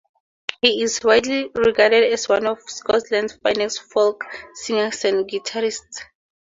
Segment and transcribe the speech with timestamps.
[0.63, 4.23] He is widely regarded as one of Scotland's finest folk
[4.55, 6.01] singers and guitarists.